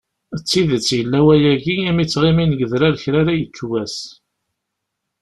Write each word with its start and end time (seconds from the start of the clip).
D 0.37 0.41
tidet, 0.49 0.87
yella 0.97 1.19
wayagi 1.25 1.75
imi 1.89 2.05
ttɣimin 2.05 2.51
deg 2.53 2.63
udrar 2.65 2.95
kra 3.03 3.17
ara 3.21 3.33
yekk 3.39 3.57
wass. 3.69 3.97